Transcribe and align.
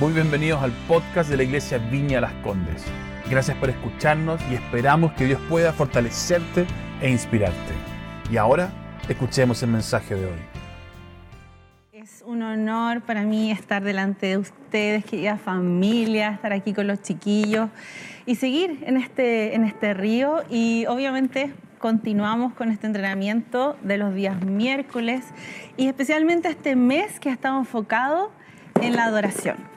Muy 0.00 0.12
bienvenidos 0.12 0.60
al 0.60 0.72
podcast 0.88 1.30
de 1.30 1.36
la 1.36 1.44
Iglesia 1.44 1.78
Viña 1.78 2.20
Las 2.20 2.32
Condes. 2.42 2.84
Gracias 3.30 3.56
por 3.58 3.70
escucharnos 3.70 4.40
y 4.50 4.54
esperamos 4.54 5.12
que 5.12 5.24
Dios 5.24 5.40
pueda 5.48 5.72
fortalecerte 5.72 6.66
e 7.00 7.08
inspirarte. 7.08 7.72
Y 8.28 8.36
ahora, 8.36 8.72
escuchemos 9.08 9.62
el 9.62 9.70
mensaje 9.70 10.16
de 10.16 10.26
hoy. 10.26 10.38
Es 11.92 12.24
un 12.26 12.42
honor 12.42 13.02
para 13.02 13.22
mí 13.22 13.52
estar 13.52 13.84
delante 13.84 14.26
de 14.26 14.38
ustedes, 14.38 15.04
querida 15.04 15.36
familia, 15.36 16.32
estar 16.32 16.52
aquí 16.52 16.72
con 16.72 16.88
los 16.88 17.00
chiquillos 17.00 17.70
y 18.26 18.34
seguir 18.34 18.82
en 18.84 18.96
este, 18.96 19.54
en 19.54 19.62
este 19.62 19.94
río. 19.94 20.42
Y 20.50 20.86
obviamente 20.86 21.54
continuamos 21.78 22.52
con 22.54 22.72
este 22.72 22.88
entrenamiento 22.88 23.76
de 23.82 23.98
los 23.98 24.12
días 24.12 24.44
miércoles 24.44 25.24
y 25.76 25.86
especialmente 25.86 26.48
este 26.48 26.74
mes 26.74 27.20
que 27.20 27.28
ha 27.28 27.32
estado 27.32 27.60
enfocado 27.60 28.32
en 28.80 28.96
la 28.96 29.04
adoración. 29.04 29.73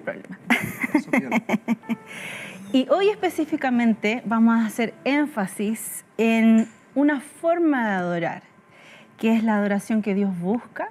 Problema. 0.00 0.38
y 2.72 2.88
hoy 2.90 3.08
específicamente 3.08 4.22
vamos 4.24 4.58
a 4.58 4.66
hacer 4.66 4.94
énfasis 5.04 6.04
en 6.18 6.68
una 6.94 7.20
forma 7.20 7.88
de 7.88 7.94
adorar, 7.94 8.42
que 9.18 9.34
es 9.36 9.44
la 9.44 9.56
adoración 9.56 10.02
que 10.02 10.14
Dios 10.14 10.38
busca 10.38 10.88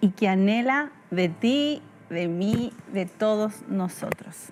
y 0.00 0.10
que 0.10 0.28
anhela 0.28 0.90
de 1.10 1.28
ti, 1.28 1.82
de 2.08 2.28
mí, 2.28 2.72
de 2.92 3.06
todos 3.06 3.62
nosotros. 3.68 4.50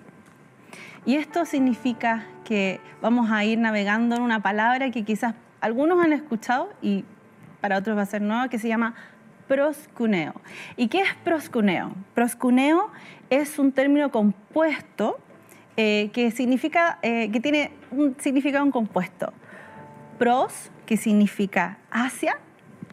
Y 1.05 1.15
esto 1.15 1.45
significa 1.45 2.25
que 2.43 2.79
vamos 3.01 3.31
a 3.31 3.43
ir 3.45 3.57
navegando 3.57 4.15
en 4.15 4.21
una 4.21 4.41
palabra 4.41 4.91
que 4.91 5.03
quizás 5.03 5.35
algunos 5.61 6.03
han 6.03 6.13
escuchado 6.13 6.71
y 6.81 7.05
para 7.61 7.77
otros 7.77 7.97
va 7.97 8.03
a 8.03 8.05
ser 8.05 8.21
nueva, 8.21 8.49
que 8.49 8.59
se 8.59 8.67
llama 8.67 8.95
proscuneo. 9.49 10.35
¿Y 10.77 10.87
qué 10.87 11.01
es 11.01 11.13
proscuneo? 11.23 11.91
Proscuneo 12.13 12.91
es 13.31 13.57
un 13.57 13.71
término 13.71 14.11
compuesto 14.11 15.19
eh, 15.75 16.11
que, 16.13 16.29
significa, 16.31 16.99
eh, 17.01 17.31
que 17.31 17.39
tiene 17.39 17.71
un 17.91 18.15
significado 18.19 18.63
en 18.63 18.71
compuesto. 18.71 19.33
Pros, 20.19 20.71
que 20.85 20.97
significa 20.97 21.79
hacia, 21.89 22.37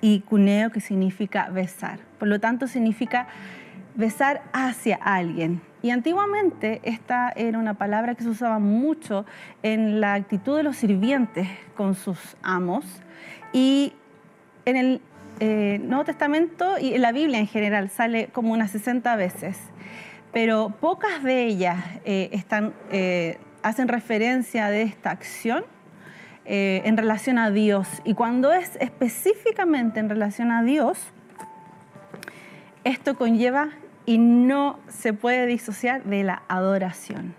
y 0.01 0.21
cuneo, 0.21 0.71
que 0.71 0.81
significa 0.81 1.51
besar. 1.51 2.01
Por 2.19 2.29
lo 2.29 2.41
tanto, 2.41 2.67
significa 2.67 3.29
besar 3.95 4.43
hacia 4.53 4.97
alguien. 4.97 5.61
Y 5.83 5.91
antiguamente 5.91 6.81
esta 6.85 7.33
era 7.37 7.59
una 7.59 7.75
palabra 7.75 8.15
que 8.15 8.23
se 8.23 8.31
usaba 8.31 8.59
mucho 8.59 9.27
en 9.63 10.01
la 10.01 10.15
actitud 10.15 10.57
de 10.57 10.63
los 10.63 10.77
sirvientes 10.77 11.49
con 11.77 11.95
sus 11.95 12.37
amos. 12.43 12.85
Y 13.53 13.93
en 14.65 14.77
el 14.77 15.01
eh, 15.39 15.79
Nuevo 15.83 16.05
Testamento 16.05 16.79
y 16.79 16.97
la 16.97 17.13
Biblia 17.13 17.39
en 17.39 17.47
general 17.47 17.91
sale 17.91 18.29
como 18.29 18.55
unas 18.55 18.71
60 18.71 19.17
veces, 19.17 19.59
pero 20.33 20.71
pocas 20.81 21.23
de 21.23 21.45
ellas 21.45 21.85
eh, 22.07 22.43
eh, 22.91 23.39
hacen 23.63 23.89
referencia 23.89 24.69
de 24.69 24.83
esta 24.83 25.11
acción 25.11 25.65
en 26.49 26.97
relación 26.97 27.39
a 27.39 27.51
Dios. 27.51 27.89
Y 28.05 28.15
cuando 28.15 28.53
es 28.53 28.77
específicamente 28.77 29.99
en 29.99 30.09
relación 30.09 30.53
a 30.53 30.63
Dios, 30.63 30.97
esto 32.85 33.17
conlleva 33.17 33.71
y 34.05 34.19
no 34.19 34.79
se 34.87 35.13
puede 35.13 35.47
disociar 35.47 36.05
de 36.05 36.23
la 36.23 36.45
adoración. 36.47 37.35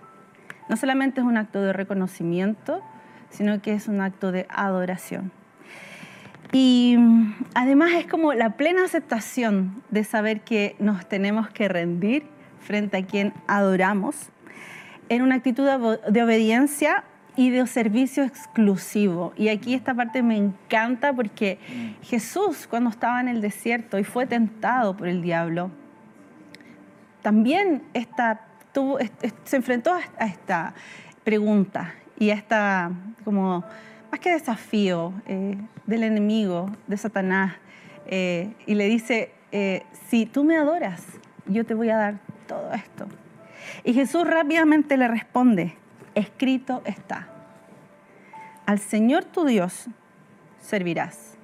No 0.68 0.76
solamente 0.76 1.22
es 1.22 1.26
un 1.26 1.38
acto 1.38 1.62
de 1.62 1.72
reconocimiento, 1.72 2.82
sino 3.30 3.62
que 3.62 3.74
es 3.74 3.88
un 3.88 4.02
acto 4.02 4.34
de 4.34 4.46
adoración. 4.50 5.32
Y 6.52 6.96
mm, 6.98 7.36
además 7.54 7.92
es 7.94 8.08
como 8.08 8.34
la 8.34 8.52
plena 8.52 8.86
aceptación 8.86 9.84
de 9.90 10.04
saber 10.04 10.42
que 10.42 10.76
nos 10.80 11.08
tenemos 11.08 11.50
que 11.50 11.68
rendir 11.68 12.24
frente 12.60 12.98
a 12.98 13.06
quien 13.06 13.34
adoramos 13.48 14.30
en 15.10 15.22
una 15.22 15.36
actitud 15.36 15.66
de 16.10 16.24
obediencia 16.24 17.04
y 17.38 17.52
de 17.52 17.66
servicio 17.68 18.24
exclusivo. 18.24 19.32
Y 19.38 19.50
aquí 19.50 19.74
esta 19.74 19.94
parte 19.94 20.24
me 20.24 20.36
encanta 20.36 21.14
porque 21.14 21.60
Jesús 22.02 22.68
cuando 22.68 22.90
estaba 22.90 23.22
en 23.22 23.28
el 23.28 23.42
desierto 23.42 24.00
y 24.00 24.04
fue 24.04 24.26
tentado 24.26 24.98
por 24.98 25.08
el 25.08 25.22
diablo, 25.22 25.72
también 27.22 27.84
se 29.44 29.56
enfrentó 29.56 29.94
a 29.94 30.26
esta 30.26 30.74
pregunta 31.24 31.94
y 32.18 32.32
a 32.32 32.34
esta 32.34 32.92
como 33.24 33.64
más 34.12 34.20
que 34.20 34.32
desafío 34.32 35.14
eh, 35.26 35.58
del 35.86 36.04
enemigo, 36.04 36.72
de 36.88 36.98
Satanás, 36.98 37.56
eh, 38.08 38.54
y 38.66 38.76
le 38.76 38.88
dice, 38.88 39.32
eh, 39.52 39.84
si 40.10 40.26
tú 40.26 40.44
me 40.44 40.58
adoras, 40.58 41.04
yo 41.46 41.66
te 41.66 41.74
voy 41.74 41.90
a 41.90 41.98
dar 41.98 42.20
todo 42.48 42.72
esto. 42.74 43.08
Y 43.84 43.94
Jesús 43.94 44.26
rápidamente 44.26 44.98
le 44.98 45.08
responde, 45.08 45.76
escrito 46.16 46.82
está, 46.86 47.28
al 48.66 48.80
Señor 48.80 49.26
tu 49.26 49.46
Dios 49.46 49.88
servirás. 50.60 51.38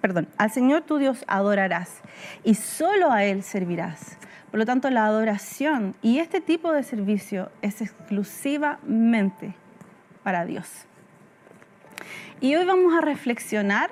Perdón, 0.00 0.28
al 0.36 0.50
Señor 0.50 0.82
tu 0.82 0.98
Dios 0.98 1.24
adorarás 1.26 2.00
y 2.44 2.54
solo 2.54 3.10
a 3.10 3.24
Él 3.24 3.42
servirás. 3.42 4.16
Por 4.50 4.60
lo 4.60 4.64
tanto, 4.64 4.88
la 4.90 5.04
adoración 5.04 5.94
y 6.00 6.20
este 6.20 6.40
tipo 6.40 6.72
de 6.72 6.82
servicio 6.82 7.50
es 7.60 7.82
exclusivamente 7.82 9.54
para 10.22 10.44
Dios. 10.46 10.86
Y 12.40 12.54
hoy 12.54 12.64
vamos 12.64 12.94
a 12.94 13.00
reflexionar 13.00 13.90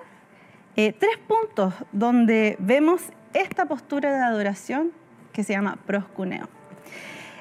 eh, 0.76 0.92
tres 0.92 1.16
puntos 1.26 1.74
donde 1.92 2.56
vemos 2.58 3.02
esta 3.32 3.66
postura 3.66 4.12
de 4.12 4.22
adoración 4.22 4.92
que 5.32 5.42
se 5.42 5.52
llama 5.52 5.78
proscuneo. 5.86 6.48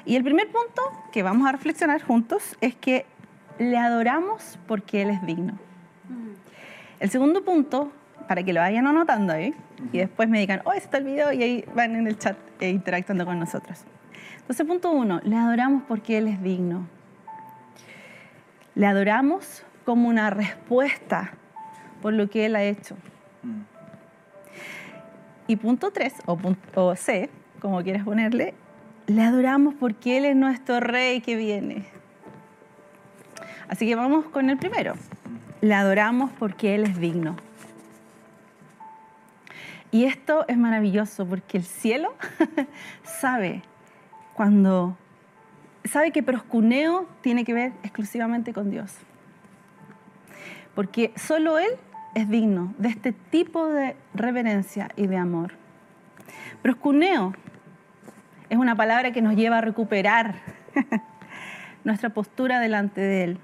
Y 0.04 0.16
el 0.16 0.22
primer 0.22 0.46
punto 0.46 0.82
que 1.12 1.22
vamos 1.22 1.48
a 1.48 1.52
reflexionar 1.52 2.02
juntos 2.02 2.56
es 2.60 2.74
que 2.74 3.06
le 3.58 3.76
adoramos 3.76 4.58
porque 4.66 5.02
Él 5.02 5.10
es 5.10 5.24
digno. 5.26 5.58
El 7.00 7.10
segundo 7.10 7.44
punto, 7.44 7.92
para 8.28 8.42
que 8.42 8.52
lo 8.52 8.60
vayan 8.60 8.86
anotando 8.86 9.32
ahí, 9.32 9.54
y 9.92 9.98
después 9.98 10.28
me 10.28 10.38
digan, 10.38 10.62
oh, 10.64 10.72
está 10.72 10.98
el 10.98 11.04
video, 11.04 11.32
y 11.32 11.42
ahí 11.42 11.64
van 11.74 11.94
en 11.94 12.06
el 12.06 12.18
chat 12.18 12.36
e 12.60 12.70
interactuando 12.70 13.26
con 13.26 13.38
nosotros. 13.38 13.84
Entonces, 14.38 14.66
punto 14.66 14.90
uno, 14.92 15.20
le 15.24 15.36
adoramos 15.36 15.82
porque 15.88 16.18
Él 16.18 16.28
es 16.28 16.42
digno. 16.42 16.86
Le 18.74 18.86
adoramos 18.86 19.65
como 19.86 20.08
una 20.08 20.30
respuesta 20.30 21.30
por 22.02 22.12
lo 22.12 22.28
que 22.28 22.44
Él 22.44 22.56
ha 22.56 22.64
hecho. 22.64 22.96
Mm. 23.44 23.62
Y 25.46 25.56
punto 25.56 25.92
tres, 25.92 26.12
o, 26.26 26.36
punto, 26.36 26.96
C, 26.96 27.30
como 27.60 27.82
quieras 27.84 28.04
ponerle, 28.04 28.52
le 29.06 29.22
adoramos 29.22 29.74
porque 29.74 30.18
Él 30.18 30.24
es 30.24 30.34
nuestro 30.34 30.80
Rey 30.80 31.20
que 31.20 31.36
viene. 31.36 31.84
Así 33.68 33.86
que 33.86 33.94
vamos 33.94 34.26
con 34.26 34.50
el 34.50 34.58
primero. 34.58 34.94
Le 35.60 35.74
adoramos 35.74 36.32
porque 36.32 36.74
Él 36.74 36.82
es 36.82 36.98
digno. 36.98 37.36
Y 39.92 40.04
esto 40.04 40.44
es 40.48 40.58
maravilloso 40.58 41.26
porque 41.26 41.58
el 41.58 41.64
cielo 41.64 42.12
sabe 43.04 43.62
cuando 44.34 44.98
sabe 45.84 46.10
que 46.10 46.24
proscuneo 46.24 47.06
tiene 47.20 47.44
que 47.44 47.54
ver 47.54 47.72
exclusivamente 47.84 48.52
con 48.52 48.70
Dios 48.70 48.92
porque 50.76 51.12
solo 51.16 51.58
Él 51.58 51.70
es 52.14 52.28
digno 52.28 52.74
de 52.76 52.90
este 52.90 53.12
tipo 53.12 53.66
de 53.66 53.96
reverencia 54.14 54.90
y 54.94 55.06
de 55.06 55.16
amor. 55.16 55.54
Proscuneo 56.62 57.32
es 58.50 58.58
una 58.58 58.76
palabra 58.76 59.10
que 59.10 59.22
nos 59.22 59.34
lleva 59.34 59.58
a 59.58 59.60
recuperar 59.62 60.34
nuestra 61.84 62.10
postura 62.10 62.60
delante 62.60 63.00
de 63.00 63.24
Él. 63.24 63.38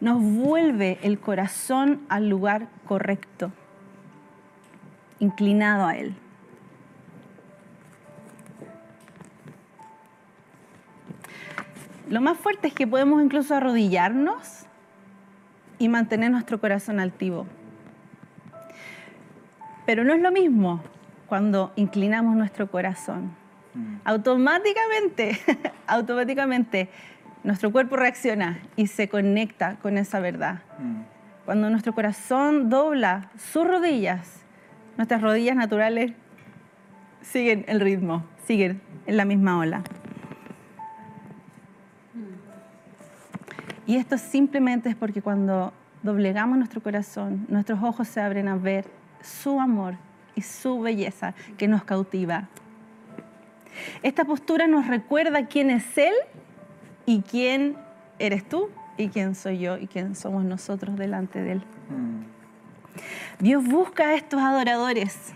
Nos 0.00 0.22
vuelve 0.22 0.98
el 1.02 1.18
corazón 1.18 2.02
al 2.10 2.28
lugar 2.28 2.68
correcto, 2.84 3.50
inclinado 5.20 5.86
a 5.86 5.96
Él. 5.96 6.14
Lo 12.10 12.20
más 12.20 12.36
fuerte 12.36 12.68
es 12.68 12.74
que 12.74 12.86
podemos 12.86 13.22
incluso 13.22 13.54
arrodillarnos 13.54 14.66
y 15.80 15.88
mantener 15.88 16.30
nuestro 16.30 16.60
corazón 16.60 17.00
altivo. 17.00 17.46
Pero 19.86 20.04
no 20.04 20.14
es 20.14 20.20
lo 20.20 20.30
mismo 20.30 20.80
cuando 21.26 21.72
inclinamos 21.74 22.36
nuestro 22.36 22.70
corazón. 22.70 23.32
Mm. 23.74 23.96
Automáticamente, 24.04 25.40
automáticamente 25.88 26.90
nuestro 27.42 27.72
cuerpo 27.72 27.96
reacciona 27.96 28.60
y 28.76 28.86
se 28.88 29.08
conecta 29.08 29.76
con 29.76 29.96
esa 29.96 30.20
verdad. 30.20 30.60
Mm. 30.78 31.00
Cuando 31.46 31.70
nuestro 31.70 31.94
corazón 31.94 32.68
dobla 32.68 33.30
sus 33.38 33.66
rodillas, 33.66 34.42
nuestras 34.98 35.22
rodillas 35.22 35.56
naturales 35.56 36.12
siguen 37.22 37.64
el 37.68 37.80
ritmo, 37.80 38.24
siguen 38.46 38.82
en 39.06 39.16
la 39.16 39.24
misma 39.24 39.58
ola. 39.58 39.82
Y 43.90 43.96
esto 43.96 44.18
simplemente 44.18 44.88
es 44.88 44.94
porque 44.94 45.20
cuando 45.20 45.72
doblegamos 46.04 46.56
nuestro 46.56 46.80
corazón, 46.80 47.44
nuestros 47.48 47.82
ojos 47.82 48.06
se 48.06 48.20
abren 48.20 48.46
a 48.46 48.54
ver 48.54 48.84
su 49.20 49.58
amor 49.58 49.96
y 50.36 50.42
su 50.42 50.78
belleza 50.78 51.34
que 51.58 51.66
nos 51.66 51.82
cautiva. 51.82 52.46
Esta 54.04 54.24
postura 54.24 54.68
nos 54.68 54.86
recuerda 54.86 55.46
quién 55.46 55.70
es 55.70 55.98
Él 55.98 56.14
y 57.04 57.22
quién 57.22 57.76
eres 58.20 58.48
tú 58.48 58.68
y 58.96 59.08
quién 59.08 59.34
soy 59.34 59.58
yo 59.58 59.76
y 59.76 59.88
quién 59.88 60.14
somos 60.14 60.44
nosotros 60.44 60.96
delante 60.96 61.42
de 61.42 61.52
Él. 61.54 61.62
Dios 63.40 63.64
busca 63.64 64.10
a 64.10 64.14
estos 64.14 64.40
adoradores. 64.40 65.32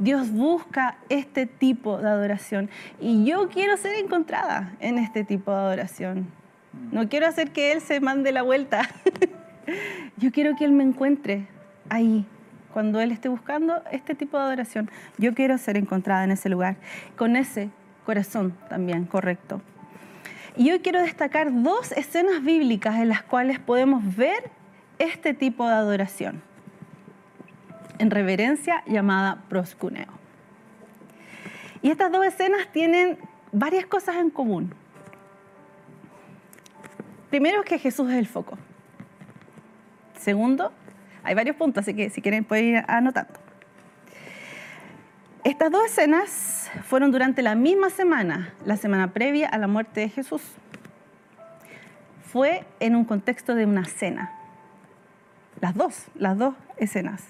Dios 0.00 0.32
busca 0.32 0.96
este 1.08 1.46
tipo 1.46 1.98
de 1.98 2.08
adoración. 2.08 2.68
Y 3.00 3.24
yo 3.24 3.48
quiero 3.48 3.76
ser 3.76 3.94
encontrada 3.94 4.72
en 4.80 4.98
este 4.98 5.22
tipo 5.22 5.52
de 5.52 5.58
adoración. 5.58 6.41
No 6.90 7.08
quiero 7.08 7.26
hacer 7.26 7.50
que 7.50 7.72
Él 7.72 7.80
se 7.80 8.00
mande 8.00 8.32
la 8.32 8.42
vuelta. 8.42 8.88
yo 10.16 10.32
quiero 10.32 10.56
que 10.56 10.64
Él 10.64 10.72
me 10.72 10.84
encuentre 10.84 11.46
ahí, 11.88 12.26
cuando 12.72 13.00
Él 13.00 13.12
esté 13.12 13.28
buscando 13.28 13.82
este 13.90 14.14
tipo 14.14 14.36
de 14.38 14.44
adoración. 14.44 14.90
Yo 15.18 15.34
quiero 15.34 15.58
ser 15.58 15.76
encontrada 15.76 16.24
en 16.24 16.30
ese 16.30 16.48
lugar, 16.48 16.76
con 17.16 17.36
ese 17.36 17.70
corazón 18.04 18.56
también 18.68 19.04
correcto. 19.04 19.60
Y 20.56 20.70
hoy 20.70 20.80
quiero 20.80 21.00
destacar 21.00 21.62
dos 21.62 21.92
escenas 21.92 22.42
bíblicas 22.42 22.96
en 22.96 23.08
las 23.08 23.22
cuales 23.22 23.58
podemos 23.58 24.16
ver 24.16 24.50
este 24.98 25.32
tipo 25.34 25.66
de 25.66 25.74
adoración 25.74 26.42
en 27.98 28.10
reverencia 28.10 28.82
llamada 28.86 29.44
proscuneo. 29.48 30.08
Y 31.80 31.90
estas 31.90 32.12
dos 32.12 32.24
escenas 32.26 32.68
tienen 32.72 33.18
varias 33.52 33.86
cosas 33.86 34.16
en 34.16 34.30
común. 34.30 34.74
Primero 37.32 37.60
es 37.60 37.64
que 37.64 37.78
Jesús 37.78 38.10
es 38.10 38.18
el 38.18 38.26
foco. 38.26 38.58
Segundo, 40.18 40.70
hay 41.24 41.34
varios 41.34 41.56
puntos, 41.56 41.80
así 41.80 41.94
que 41.94 42.10
si 42.10 42.20
quieren 42.20 42.44
pueden 42.44 42.66
ir 42.66 42.84
anotando. 42.88 43.32
Estas 45.42 45.70
dos 45.70 45.82
escenas 45.86 46.70
fueron 46.84 47.10
durante 47.10 47.40
la 47.40 47.54
misma 47.54 47.88
semana, 47.88 48.52
la 48.66 48.76
semana 48.76 49.14
previa 49.14 49.48
a 49.48 49.56
la 49.56 49.66
muerte 49.66 50.00
de 50.00 50.10
Jesús. 50.10 50.42
Fue 52.30 52.66
en 52.80 52.96
un 52.96 53.06
contexto 53.06 53.54
de 53.54 53.64
una 53.64 53.86
cena. 53.86 54.34
Las 55.58 55.74
dos, 55.74 56.08
las 56.14 56.36
dos 56.36 56.54
escenas, 56.76 57.24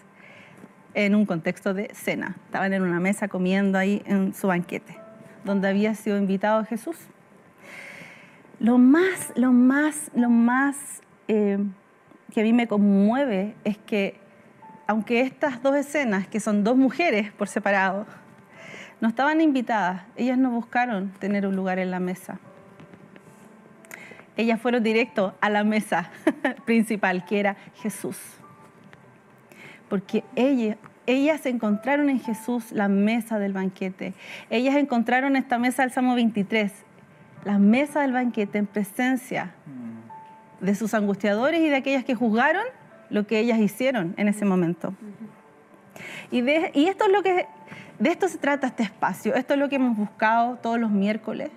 en 0.95 1.15
un 1.15 1.27
contexto 1.27 1.75
de 1.75 1.95
cena. 1.95 2.35
Estaban 2.47 2.73
en 2.73 2.83
una 2.83 2.99
mesa 2.99 3.29
comiendo 3.29 3.79
ahí 3.79 4.03
en 4.05 4.35
su 4.35 4.49
banquete, 4.49 4.99
donde 5.45 5.69
había 5.69 5.95
sido 5.95 6.19
invitado 6.19 6.65
Jesús. 6.65 6.97
Lo 8.63 8.79
más, 8.79 9.33
lo 9.35 9.51
más, 9.51 10.13
lo 10.15 10.31
más 10.31 10.77
eh, 11.27 11.59
que 12.33 12.43
a 12.43 12.45
mí 12.45 12.53
me 12.53 12.69
conmueve 12.69 13.57
es 13.65 13.77
que, 13.77 14.21
aunque 14.87 15.23
estas 15.23 15.61
dos 15.65 15.75
escenas, 15.75 16.29
que 16.29 16.39
son 16.39 16.63
dos 16.63 16.77
mujeres 16.77 17.33
por 17.33 17.49
separado, 17.49 18.07
no 19.01 19.09
estaban 19.09 19.41
invitadas, 19.41 20.03
ellas 20.15 20.39
no 20.39 20.53
buscaron 20.53 21.11
tener 21.19 21.45
un 21.45 21.57
lugar 21.57 21.81
en 21.81 21.91
la 21.91 21.99
mesa. 21.99 22.39
Ellas 24.37 24.61
fueron 24.61 24.85
directo 24.85 25.35
a 25.41 25.51
la 25.51 25.65
mesa 25.65 26.13
principal, 26.65 27.25
que 27.25 27.41
era 27.41 27.57
Jesús. 27.83 28.17
Porque 29.89 30.23
ellas, 30.37 30.77
ellas 31.07 31.45
encontraron 31.47 32.11
en 32.11 32.21
Jesús 32.21 32.71
la 32.71 32.87
mesa 32.87 33.41
del 33.41 33.55
banquete. 33.55 34.15
Ellas 34.51 34.77
encontraron 34.77 35.35
esta 35.35 35.59
mesa 35.59 35.83
del 35.83 35.91
Salmo 35.91 36.15
23, 36.15 36.73
la 37.45 37.59
mesa 37.59 38.03
del 38.03 38.13
banquete 38.13 38.59
en 38.59 38.67
presencia 38.67 39.53
de 40.61 40.75
sus 40.75 40.95
angustiadores 40.95 41.61
y 41.61 41.69
de 41.69 41.77
aquellas 41.77 42.05
que 42.05 42.15
juzgaron 42.15 42.65
lo 43.11 43.27
que 43.27 43.41
ellas 43.41 43.59
hicieron 43.59 44.15
en 44.17 44.29
ese 44.29 44.45
momento. 44.45 44.95
Y, 46.31 46.41
de, 46.41 46.71
y 46.75 46.87
esto 46.87 47.05
es 47.05 47.13
lo 47.13 47.23
que, 47.23 47.47
de 47.99 48.11
esto 48.11 48.29
se 48.29 48.39
trata 48.39 48.69
este 48.69 48.85
espacio, 48.85 49.35
esto 49.35 49.55
es 49.55 49.61
lo 49.61 49.69
que 49.69 49.77
hemos 49.77 49.97
buscado 49.97 50.57
todos 50.57 50.79
los 50.79 50.91
miércoles, 50.91 51.51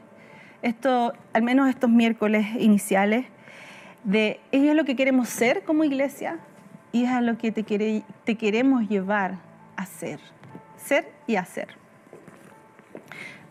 esto, 0.61 1.13
al 1.33 1.43
menos 1.43 1.69
estos 1.69 1.89
miércoles 1.89 2.47
iniciales, 2.59 3.25
de 4.03 4.39
ello 4.51 4.71
es 4.71 4.75
lo 4.75 4.85
que 4.85 4.95
queremos 4.95 5.29
ser 5.29 5.63
como 5.63 5.83
iglesia 5.83 6.39
y 6.91 7.05
es 7.05 7.09
a 7.09 7.21
lo 7.21 7.37
que 7.37 7.51
te, 7.51 8.03
te 8.23 8.35
queremos 8.35 8.89
llevar 8.89 9.37
a 9.75 9.85
ser, 9.85 10.19
ser 10.77 11.11
y 11.27 11.35
hacer. 11.35 11.69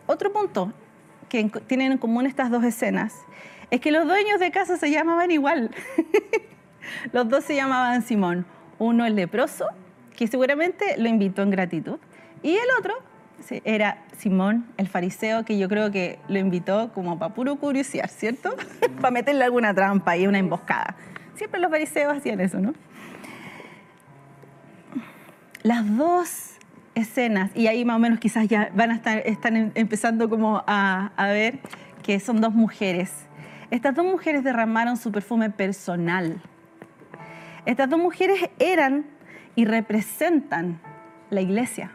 Otro 0.05 0.31
punto 0.31 0.73
que 1.29 1.49
tienen 1.67 1.93
en 1.93 1.97
común 1.97 2.25
estas 2.25 2.51
dos 2.51 2.63
escenas 2.63 3.13
es 3.71 3.81
que 3.81 3.91
los 3.91 4.05
dueños 4.05 4.39
de 4.39 4.51
casa 4.51 4.77
se 4.77 4.91
llamaban 4.91 5.31
igual. 5.31 5.71
los 7.11 7.27
dos 7.29 7.43
se 7.43 7.55
llamaban 7.55 8.01
Simón. 8.03 8.45
Uno 8.77 9.05
el 9.05 9.15
leproso, 9.15 9.67
que 10.15 10.27
seguramente 10.27 10.95
lo 10.97 11.07
invitó 11.07 11.41
en 11.41 11.49
gratitud, 11.49 11.97
y 12.43 12.51
el 12.51 12.67
otro 12.79 12.93
era 13.63 14.03
Simón, 14.17 14.65
el 14.77 14.87
fariseo, 14.87 15.45
que 15.45 15.57
yo 15.57 15.67
creo 15.67 15.91
que 15.91 16.19
lo 16.27 16.39
invitó 16.39 16.91
como 16.93 17.19
para 17.19 17.33
puro 17.33 17.55
curiosidad, 17.57 18.09
¿cierto? 18.09 18.55
para 19.01 19.11
meterle 19.11 19.43
alguna 19.43 19.73
trampa 19.73 20.17
y 20.17 20.27
una 20.27 20.39
emboscada. 20.39 20.95
Siempre 21.35 21.59
los 21.59 21.69
fariseos 21.69 22.17
hacían 22.17 22.39
eso, 22.39 22.59
¿no? 22.59 22.73
Las 25.63 25.97
dos 25.97 26.54
escenas, 26.95 27.51
y 27.53 27.67
ahí 27.67 27.85
más 27.85 27.97
o 27.97 27.99
menos 27.99 28.19
quizás 28.19 28.47
ya 28.47 28.71
van 28.73 28.91
a 28.91 28.95
estar 28.95 29.17
están 29.25 29.55
em, 29.55 29.71
empezando 29.75 30.29
como 30.29 30.63
a, 30.65 31.11
a 31.15 31.27
ver 31.27 31.59
que 32.03 32.19
son 32.19 32.41
dos 32.41 32.53
mujeres 32.53 33.25
estas 33.71 33.95
dos 33.95 34.05
mujeres 34.05 34.43
derramaron 34.43 34.95
su 34.95 35.11
perfume 35.11 35.49
personal. 35.49 36.41
Estas 37.65 37.89
dos 37.89 37.99
mujeres 37.99 38.39
eran 38.59 39.05
y 39.55 39.65
representan 39.65 40.79
la 41.31 41.41
iglesia. 41.41 41.91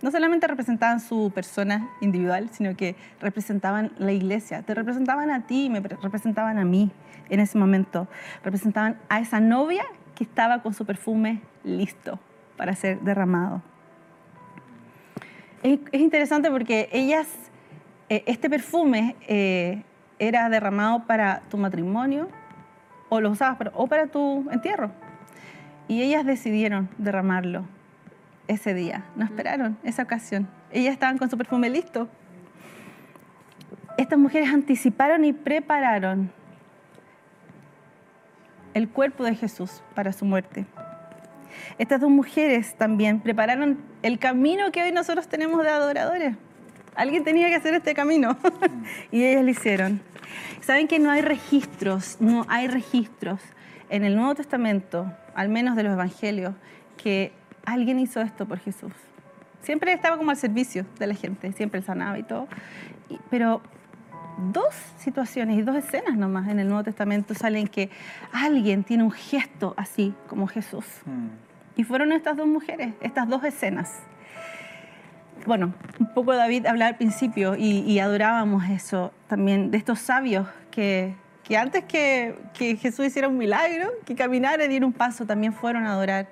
No 0.00 0.10
solamente 0.10 0.46
representaban 0.46 1.00
su 1.00 1.30
persona 1.34 1.90
individual, 2.00 2.48
sino 2.50 2.74
que 2.74 2.96
representaban 3.20 3.92
la 3.98 4.12
iglesia. 4.12 4.62
Te 4.62 4.74
representaban 4.74 5.30
a 5.30 5.46
ti, 5.46 5.68
me 5.68 5.80
representaban 5.80 6.58
a 6.58 6.64
mí 6.64 6.90
en 7.28 7.40
ese 7.40 7.58
momento. 7.58 8.08
Representaban 8.42 8.98
a 9.10 9.20
esa 9.20 9.40
novia 9.40 9.84
que 10.14 10.24
estaba 10.24 10.62
con 10.62 10.72
su 10.72 10.86
perfume 10.86 11.42
listo 11.64 12.18
para 12.60 12.74
ser 12.74 13.00
derramado. 13.00 13.62
Es, 15.62 15.78
interesante 15.92 16.50
porque 16.50 16.90
ellas, 16.92 17.26
eh, 18.10 18.22
este 18.26 18.50
perfume 18.50 19.16
eh, 19.26 19.82
era 20.18 20.46
derramado 20.50 21.06
para 21.06 21.40
tu 21.48 21.56
matrimonio 21.56 22.28
o 23.08 23.18
lo 23.22 23.30
usabas 23.30 23.56
para, 23.56 23.70
o 23.74 23.86
para 23.86 24.08
tu 24.08 24.46
entierro. 24.50 24.90
Y 25.88 26.02
ellas 26.02 26.26
decidieron 26.26 26.90
derramarlo 26.98 27.64
ese 28.46 28.74
día, 28.74 29.06
no 29.16 29.24
esperaron 29.24 29.78
esa 29.82 30.02
ocasión. 30.02 30.46
Ellas 30.70 30.92
estaban 30.92 31.16
con 31.16 31.30
su 31.30 31.38
perfume 31.38 31.70
listo. 31.70 32.10
Estas 33.96 34.18
mujeres 34.18 34.52
anticiparon 34.52 35.24
y 35.24 35.32
prepararon 35.32 36.30
el 38.74 38.86
cuerpo 38.90 39.24
de 39.24 39.34
Jesús 39.34 39.82
para 39.94 40.12
su 40.12 40.26
muerte. 40.26 40.66
Estas 41.78 42.00
dos 42.00 42.10
mujeres 42.10 42.74
también 42.76 43.20
prepararon 43.20 43.78
el 44.02 44.18
camino 44.18 44.70
que 44.72 44.82
hoy 44.82 44.92
nosotros 44.92 45.28
tenemos 45.28 45.62
de 45.62 45.70
adoradores. 45.70 46.36
Alguien 46.94 47.24
tenía 47.24 47.48
que 47.48 47.54
hacer 47.54 47.74
este 47.74 47.94
camino 47.94 48.36
y 49.10 49.24
ellas 49.24 49.44
lo 49.44 49.50
hicieron. 49.50 50.00
Saben 50.60 50.88
que 50.88 50.98
no 50.98 51.10
hay 51.10 51.22
registros, 51.22 52.16
no 52.20 52.44
hay 52.48 52.68
registros 52.68 53.40
en 53.88 54.04
el 54.04 54.16
Nuevo 54.16 54.34
Testamento, 54.34 55.12
al 55.34 55.48
menos 55.48 55.76
de 55.76 55.82
los 55.82 55.92
Evangelios, 55.92 56.54
que 56.96 57.32
alguien 57.64 57.98
hizo 57.98 58.20
esto 58.20 58.46
por 58.46 58.58
Jesús. 58.58 58.92
Siempre 59.62 59.92
estaba 59.92 60.16
como 60.16 60.30
al 60.30 60.36
servicio 60.36 60.86
de 60.98 61.06
la 61.06 61.14
gente, 61.14 61.52
siempre 61.52 61.82
sanaba 61.82 62.18
y 62.18 62.22
todo. 62.22 62.48
pero 63.30 63.62
dos 64.52 64.74
situaciones 64.98 65.58
y 65.58 65.62
dos 65.62 65.76
escenas 65.76 66.16
nomás 66.16 66.48
en 66.48 66.60
el 66.60 66.68
Nuevo 66.68 66.84
Testamento 66.84 67.34
salen 67.34 67.66
que 67.66 67.90
alguien 68.32 68.84
tiene 68.84 69.02
un 69.02 69.10
gesto 69.10 69.74
así 69.76 70.14
como 70.28 70.46
Jesús. 70.46 70.84
Hmm. 71.04 71.49
Y 71.76 71.84
fueron 71.84 72.12
estas 72.12 72.36
dos 72.36 72.46
mujeres, 72.46 72.94
estas 73.00 73.28
dos 73.28 73.44
escenas 73.44 74.02
bueno, 75.46 75.72
un 75.98 76.12
poco 76.14 76.34
David 76.34 76.66
hablaba 76.66 76.90
al 76.90 76.96
principio 76.96 77.56
y, 77.56 77.98
adorábamos 77.98 78.68
eso 78.68 79.12
también, 79.28 79.70
de 79.70 79.78
estos 79.78 80.00
sabios 80.00 80.46
que, 80.70 81.14
que 81.44 81.56
antes 81.56 81.84
que, 81.84 82.36
que, 82.54 82.76
Jesús 82.76 83.06
hiciera 83.06 83.28
un 83.28 83.38
milagro, 83.38 83.90
que 84.04 84.14
caminara 84.14 84.64
y 84.64 84.68
diera 84.68 84.86
un 84.86 84.92
paso, 84.92 85.26
también 85.26 85.52
fueron 85.52 85.86
a 85.86 85.92
adorar 85.92 86.28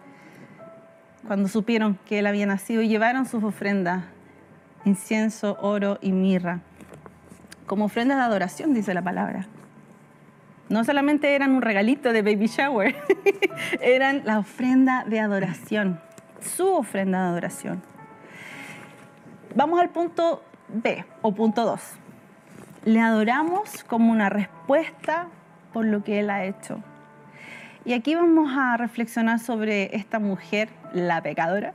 cuando 1.26 1.48
supieron 1.48 1.98
que 2.06 2.20
Él 2.20 2.26
había 2.26 2.46
nacido 2.46 2.82
y 2.82 2.88
llevaron 2.88 3.26
sus 3.26 3.42
ofrendas, 3.42 4.04
incienso, 4.84 5.58
oro 5.60 5.98
y 6.00 6.12
mirra, 6.12 6.60
como 7.66 7.86
ofrendas 7.86 8.18
de 8.18 8.24
adoración, 8.24 8.74
dice 8.74 8.94
la 8.94 9.02
palabra. 9.02 9.46
No 10.68 10.84
solamente 10.84 11.34
eran 11.34 11.52
un 11.52 11.62
regalito 11.62 12.12
de 12.12 12.22
baby 12.22 12.46
shower, 12.46 12.94
eran 13.80 14.22
la 14.24 14.38
ofrenda 14.38 15.04
de 15.06 15.18
adoración, 15.18 16.00
su 16.40 16.68
ofrenda 16.68 17.22
de 17.22 17.28
adoración. 17.28 17.82
Vamos 19.54 19.80
al 19.80 19.88
punto 19.88 20.42
B 20.68 21.04
o 21.22 21.32
punto 21.32 21.64
2. 21.64 21.80
Le 22.84 23.00
adoramos 23.00 23.82
como 23.84 24.12
una 24.12 24.28
respuesta 24.28 25.28
por 25.72 25.86
lo 25.86 26.04
que 26.04 26.20
Él 26.20 26.28
ha 26.28 26.44
hecho. 26.44 26.82
Y 27.86 27.94
aquí 27.94 28.14
vamos 28.14 28.52
a 28.54 28.76
reflexionar 28.76 29.38
sobre 29.38 29.96
esta 29.96 30.18
mujer, 30.18 30.68
la 30.92 31.22
pecadora, 31.22 31.72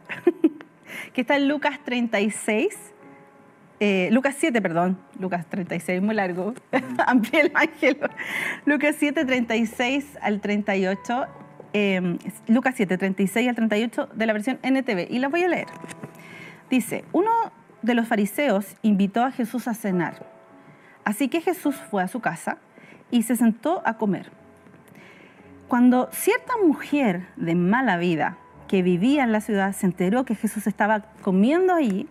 que 1.14 1.22
está 1.22 1.38
en 1.38 1.48
Lucas 1.48 1.80
36, 1.84 2.93
eh, 3.86 4.08
Lucas 4.14 4.36
7, 4.40 4.62
perdón, 4.62 4.98
Lucas 5.20 5.46
36, 5.50 6.02
muy 6.02 6.16
largo, 6.16 6.54
amplié 7.06 7.42
el 7.42 7.52
ángel. 7.54 8.00
Lucas 8.64 8.96
7, 8.98 9.26
36 9.26 10.20
al 10.22 10.40
38, 10.40 11.26
eh, 11.74 12.18
Lucas 12.48 12.76
7, 12.78 12.98
36 12.98 13.50
al 13.50 13.56
38 13.56 14.10
de 14.14 14.26
la 14.26 14.32
versión 14.32 14.58
NTV, 14.64 15.08
y 15.10 15.20
la 15.20 15.28
voy 15.28 15.44
a 15.44 15.50
leer. 15.50 15.68
Dice, 16.70 17.04
uno 17.12 17.30
de 17.82 17.94
los 17.94 18.08
fariseos 18.08 18.78
invitó 18.84 19.22
a 19.22 19.32
Jesús 19.32 19.68
a 19.68 19.74
cenar, 19.74 20.28
así 21.04 21.28
que 21.28 21.42
Jesús 21.42 21.76
fue 21.76 22.04
a 22.04 22.08
su 22.08 22.22
casa 22.22 22.60
y 23.12 23.24
se 23.24 23.36
sentó 23.36 23.82
a 23.84 23.98
comer. 23.98 24.32
Cuando 25.68 26.08
cierta 26.14 26.54
mujer 26.66 27.28
de 27.36 27.56
mala 27.56 27.98
vida 27.98 28.38
que 28.70 28.82
vivía 28.82 29.26
en 29.26 29.34
la 29.34 29.42
ciudad 29.42 29.74
se 29.74 29.88
enteró 29.88 30.24
que 30.24 30.36
Jesús 30.36 30.68
estaba 30.68 31.02
comiendo 31.22 31.74
allí, 31.74 32.08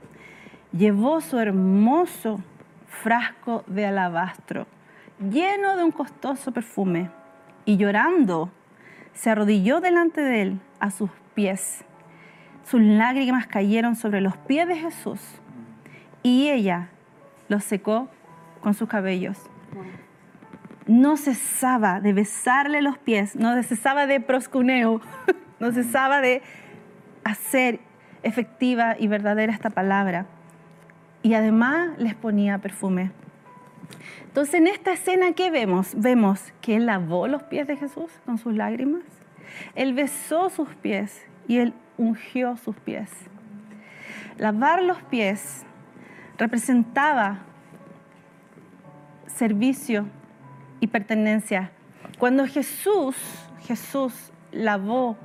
llevó 0.73 1.21
su 1.21 1.39
hermoso 1.39 2.41
frasco 2.87 3.65
de 3.67 3.87
alabastro 3.87 4.67
lleno 5.19 5.77
de 5.77 5.85
un 5.85 5.93
costoso 5.93 6.53
perfume 6.53 7.11
y 7.65 7.77
llorando 7.77 8.51
se 9.13 9.31
arrodilló 9.31 9.81
delante 9.81 10.21
de 10.21 10.43
él 10.43 10.61
a 10.81 10.91
sus 10.91 11.11
pies. 11.35 11.85
Sus 12.65 12.81
lágrimas 12.81 13.47
cayeron 13.47 13.95
sobre 13.97 14.21
los 14.21 14.37
pies 14.37 14.67
de 14.67 14.77
Jesús 14.77 15.21
y 16.23 16.49
ella 16.49 16.89
los 17.49 17.65
secó 17.65 18.09
con 18.61 18.75
sus 18.75 18.89
cabellos 18.89 19.39
no 20.87 21.17
cesaba 21.17 22.01
de 22.01 22.13
besarle 22.13 22.83
los 22.83 22.99
pies, 22.99 23.37
no 23.37 23.61
cesaba 23.63 24.07
de 24.07 24.21
proscuneo, 24.21 25.01
no 25.61 25.73
cesaba 25.73 26.21
de 26.21 26.43
hacer 27.25 27.81
efectiva 28.23 28.97
y 28.99 29.09
verdadera 29.09 29.53
esta 29.53 29.71
palabra. 29.71 30.27
Y 31.23 31.35
además 31.35 31.91
les 31.99 32.15
ponía 32.15 32.59
perfume. 32.59 33.11
Entonces 34.25 34.55
en 34.55 34.67
esta 34.67 34.93
escena, 34.93 35.33
¿qué 35.33 35.51
vemos? 35.51 35.93
Vemos 35.95 36.53
que 36.61 36.77
él 36.77 36.87
lavó 36.87 37.29
los 37.29 37.43
pies 37.45 37.67
de 37.67 37.77
Jesús 37.77 38.11
con 38.25 38.39
sus 38.39 38.55
lágrimas, 38.55 39.03
él 39.75 39.93
besó 39.93 40.49
sus 40.49 40.69
pies 40.77 41.27
y 41.47 41.59
él 41.59 41.75
ungió 41.99 42.57
sus 42.57 42.77
pies. 42.77 43.11
Lavar 44.39 44.83
los 44.83 45.03
pies 45.03 45.65
representaba 46.39 47.41
servicio 49.27 50.07
y 50.81 50.87
pertenencia. 50.87 51.71
Cuando 52.19 52.47
Jesús, 52.47 53.17
Jesús 53.61 54.33
lavó 54.51 55.17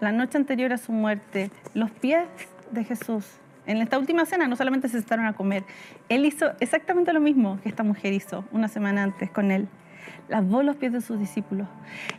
la 0.00 0.12
noche 0.12 0.38
anterior 0.38 0.72
a 0.72 0.78
su 0.78 0.92
muerte 0.92 1.50
los 1.74 1.90
pies 1.90 2.26
de 2.70 2.84
Jesús, 2.84 3.26
en 3.66 3.78
esta 3.78 3.98
última 3.98 4.26
cena 4.26 4.48
no 4.48 4.56
solamente 4.56 4.88
se 4.88 4.98
sentaron 4.98 5.26
a 5.26 5.34
comer, 5.34 5.64
él 6.08 6.24
hizo 6.24 6.52
exactamente 6.60 7.12
lo 7.12 7.20
mismo 7.20 7.58
que 7.62 7.68
esta 7.68 7.82
mujer 7.82 8.12
hizo 8.12 8.44
una 8.52 8.68
semana 8.68 9.02
antes 9.02 9.30
con 9.30 9.50
él. 9.50 9.68
Lavó 10.28 10.62
los 10.62 10.76
pies 10.76 10.92
de 10.92 11.00
sus 11.00 11.18
discípulos. 11.18 11.68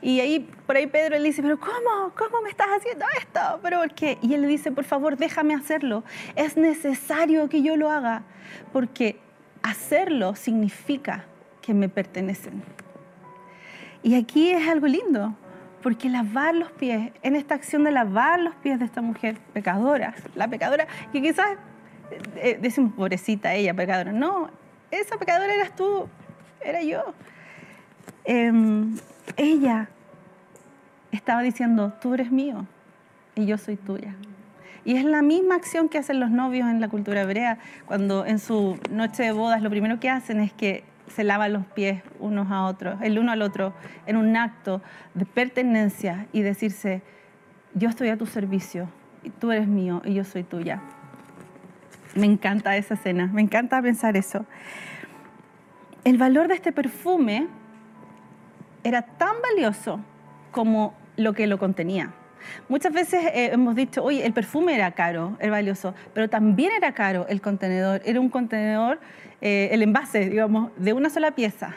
Y 0.01 0.19
ahí, 0.21 0.49
por 0.65 0.77
ahí 0.77 0.87
Pedro 0.87 1.17
le 1.17 1.23
dice, 1.23 1.41
pero 1.41 1.59
¿cómo? 1.59 2.13
¿Cómo 2.17 2.41
me 2.41 2.49
estás 2.49 2.67
haciendo 2.77 3.05
esto? 3.17 3.59
¿Pero 3.61 3.79
por 3.79 3.93
qué? 3.93 4.17
Y 4.21 4.33
él 4.33 4.41
le 4.41 4.47
dice, 4.47 4.71
por 4.71 4.85
favor, 4.85 5.17
déjame 5.17 5.53
hacerlo. 5.53 6.03
Es 6.35 6.55
necesario 6.55 7.49
que 7.49 7.61
yo 7.61 7.75
lo 7.75 7.89
haga, 7.89 8.23
porque 8.71 9.19
hacerlo 9.61 10.35
significa 10.35 11.25
que 11.61 11.73
me 11.73 11.89
pertenecen. 11.89 12.63
Y 14.03 14.15
aquí 14.15 14.51
es 14.51 14.67
algo 14.67 14.87
lindo, 14.87 15.35
porque 15.87 16.09
lavar 16.09 16.53
los 16.53 16.69
pies, 16.73 17.13
en 17.23 17.37
esta 17.37 17.55
acción 17.55 17.85
de 17.85 17.91
lavar 17.91 18.41
los 18.41 18.53
pies 18.55 18.77
de 18.77 18.83
esta 18.83 19.01
mujer 19.01 19.37
pecadora, 19.53 20.13
la 20.35 20.49
pecadora, 20.49 20.85
que 21.13 21.21
quizás 21.21 21.47
eh, 22.11 22.19
eh, 22.35 22.59
decimos, 22.61 22.91
pobrecita 22.91 23.53
ella, 23.53 23.73
pecadora. 23.73 24.11
No, 24.11 24.49
esa 24.91 25.15
pecadora 25.15 25.53
eras 25.53 25.73
tú, 25.77 26.09
era 26.59 26.83
yo. 26.83 27.13
Em, 28.25 28.97
ella 29.37 29.87
estaba 31.13 31.41
diciendo, 31.41 31.93
tú 32.01 32.15
eres 32.15 32.33
mío 32.33 32.65
y 33.35 33.45
yo 33.45 33.57
soy 33.57 33.77
tuya. 33.77 34.13
Y 34.83 34.97
es 34.97 35.05
la 35.05 35.21
misma 35.21 35.55
acción 35.55 35.87
que 35.87 35.99
hacen 35.99 36.19
los 36.19 36.31
novios 36.31 36.69
en 36.69 36.81
la 36.81 36.89
cultura 36.89 37.21
hebrea, 37.21 37.59
cuando 37.85 38.25
en 38.25 38.39
su 38.39 38.77
noche 38.91 39.23
de 39.23 39.31
bodas 39.31 39.61
lo 39.61 39.69
primero 39.69 40.01
que 40.01 40.09
hacen 40.09 40.41
es 40.41 40.51
que 40.51 40.83
se 41.07 41.23
lavan 41.23 41.53
los 41.53 41.65
pies 41.65 42.03
unos 42.19 42.51
a 42.51 42.65
otros, 42.65 42.99
el 43.01 43.19
uno 43.19 43.31
al 43.31 43.41
otro, 43.41 43.73
en 44.05 44.17
un 44.17 44.35
acto 44.35 44.81
de 45.13 45.25
pertenencia 45.25 46.27
y 46.33 46.41
decirse, 46.41 47.01
yo 47.73 47.89
estoy 47.89 48.09
a 48.09 48.17
tu 48.17 48.25
servicio, 48.25 48.89
y 49.23 49.29
tú 49.29 49.51
eres 49.51 49.67
mío 49.67 50.01
y 50.05 50.13
yo 50.13 50.23
soy 50.23 50.43
tuya. 50.43 50.81
Me 52.15 52.25
encanta 52.25 52.75
esa 52.77 52.93
escena, 52.93 53.27
me 53.27 53.41
encanta 53.41 53.81
pensar 53.81 54.17
eso. 54.17 54.45
El 56.03 56.17
valor 56.17 56.47
de 56.47 56.55
este 56.55 56.71
perfume 56.71 57.47
era 58.83 59.01
tan 59.01 59.35
valioso 59.41 59.99
como 60.51 60.95
lo 61.17 61.33
que 61.33 61.47
lo 61.47 61.57
contenía. 61.57 62.13
Muchas 62.69 62.93
veces 62.93 63.25
eh, 63.25 63.51
hemos 63.53 63.75
dicho, 63.75 64.03
oye, 64.03 64.25
el 64.25 64.33
perfume 64.33 64.75
era 64.75 64.91
caro, 64.91 65.37
era 65.39 65.51
valioso, 65.51 65.93
pero 66.13 66.29
también 66.29 66.71
era 66.75 66.93
caro 66.93 67.25
el 67.29 67.41
contenedor. 67.41 68.01
Era 68.05 68.19
un 68.19 68.29
contenedor 68.29 68.99
eh, 69.41 69.69
el 69.71 69.83
envase, 69.83 70.29
digamos, 70.29 70.71
de 70.77 70.93
una 70.93 71.09
sola 71.09 71.31
pieza 71.31 71.75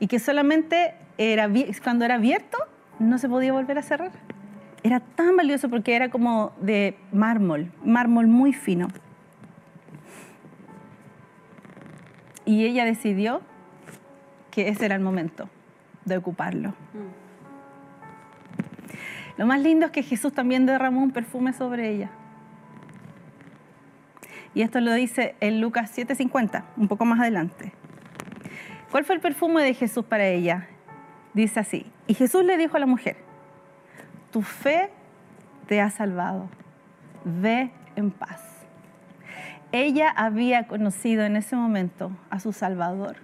y 0.00 0.06
que 0.06 0.18
solamente 0.18 0.94
era, 1.16 1.50
cuando 1.82 2.04
era 2.04 2.14
abierto 2.14 2.58
no 2.98 3.18
se 3.18 3.28
podía 3.28 3.52
volver 3.52 3.78
a 3.78 3.82
cerrar. 3.82 4.12
Era 4.82 5.00
tan 5.00 5.36
valioso 5.36 5.68
porque 5.68 5.96
era 5.96 6.08
como 6.08 6.52
de 6.60 6.96
mármol, 7.12 7.72
mármol 7.84 8.28
muy 8.28 8.52
fino. 8.52 8.88
Y 12.44 12.64
ella 12.64 12.84
decidió 12.84 13.42
que 14.50 14.68
ese 14.68 14.86
era 14.86 14.94
el 14.94 15.02
momento 15.02 15.48
de 16.04 16.16
ocuparlo. 16.16 16.74
Lo 19.38 19.46
más 19.46 19.60
lindo 19.60 19.86
es 19.86 19.92
que 19.92 20.02
Jesús 20.02 20.32
también 20.32 20.66
derramó 20.66 21.00
un 21.00 21.12
perfume 21.12 21.52
sobre 21.52 21.88
ella. 21.88 22.10
Y 24.52 24.62
esto 24.62 24.80
lo 24.80 24.92
dice 24.92 25.36
en 25.40 25.60
Lucas 25.60 25.96
7:50, 25.96 26.64
un 26.76 26.88
poco 26.88 27.04
más 27.04 27.20
adelante. 27.20 27.72
¿Cuál 28.90 29.04
fue 29.04 29.14
el 29.14 29.20
perfume 29.20 29.62
de 29.62 29.74
Jesús 29.74 30.04
para 30.04 30.26
ella? 30.26 30.66
Dice 31.34 31.60
así, 31.60 31.86
y 32.08 32.14
Jesús 32.14 32.44
le 32.44 32.56
dijo 32.56 32.76
a 32.76 32.80
la 32.80 32.86
mujer, 32.86 33.16
tu 34.32 34.42
fe 34.42 34.90
te 35.68 35.80
ha 35.80 35.90
salvado, 35.90 36.48
ve 37.24 37.70
en 37.94 38.10
paz. 38.10 38.42
Ella 39.70 40.10
había 40.10 40.66
conocido 40.66 41.24
en 41.24 41.36
ese 41.36 41.54
momento 41.54 42.10
a 42.30 42.40
su 42.40 42.52
Salvador, 42.52 43.18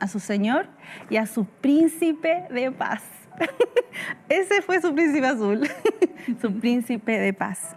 a 0.00 0.08
su 0.08 0.18
Señor 0.18 0.66
y 1.08 1.18
a 1.18 1.26
su 1.26 1.44
príncipe 1.44 2.48
de 2.50 2.72
paz. 2.72 3.04
Ese 4.28 4.62
fue 4.62 4.80
su 4.80 4.94
príncipe 4.94 5.26
azul, 5.26 5.68
su 6.40 6.52
príncipe 6.58 7.18
de 7.18 7.32
paz. 7.32 7.76